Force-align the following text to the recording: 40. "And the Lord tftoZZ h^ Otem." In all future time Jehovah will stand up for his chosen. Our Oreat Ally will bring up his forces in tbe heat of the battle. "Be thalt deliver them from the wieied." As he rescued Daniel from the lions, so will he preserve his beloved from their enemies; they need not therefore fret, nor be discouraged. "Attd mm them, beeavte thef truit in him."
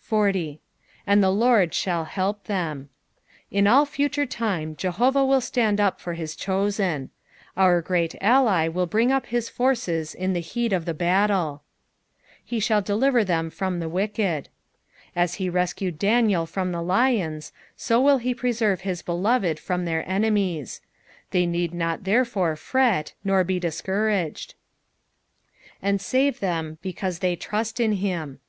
40. 0.00 0.60
"And 1.06 1.22
the 1.22 1.30
Lord 1.30 1.70
tftoZZ 1.70 2.08
h^ 2.08 2.38
Otem." 2.48 2.88
In 3.52 3.68
all 3.68 3.86
future 3.86 4.26
time 4.26 4.74
Jehovah 4.74 5.24
will 5.24 5.40
stand 5.40 5.80
up 5.80 6.00
for 6.00 6.14
his 6.14 6.34
chosen. 6.34 7.10
Our 7.56 7.80
Oreat 7.80 8.16
Ally 8.20 8.66
will 8.66 8.86
bring 8.86 9.12
up 9.12 9.26
his 9.26 9.48
forces 9.48 10.12
in 10.12 10.34
tbe 10.34 10.40
heat 10.42 10.72
of 10.72 10.86
the 10.86 10.92
battle. 10.92 11.62
"Be 12.50 12.58
thalt 12.58 12.84
deliver 12.84 13.22
them 13.22 13.48
from 13.48 13.78
the 13.78 13.88
wieied." 13.88 14.46
As 15.14 15.34
he 15.34 15.48
rescued 15.48 16.00
Daniel 16.00 16.46
from 16.46 16.72
the 16.72 16.82
lions, 16.82 17.52
so 17.76 18.00
will 18.00 18.18
he 18.18 18.34
preserve 18.34 18.80
his 18.80 19.02
beloved 19.02 19.60
from 19.60 19.84
their 19.84 20.02
enemies; 20.10 20.80
they 21.30 21.46
need 21.46 21.72
not 21.72 22.02
therefore 22.02 22.56
fret, 22.56 23.12
nor 23.22 23.44
be 23.44 23.60
discouraged. 23.60 24.56
"Attd 25.80 26.00
mm 26.32 26.38
them, 26.40 26.78
beeavte 26.82 27.20
thef 27.20 27.38
truit 27.38 27.78
in 27.78 27.92
him." 27.92 28.40